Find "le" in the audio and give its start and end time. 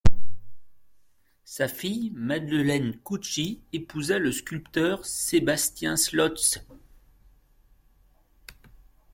4.17-4.31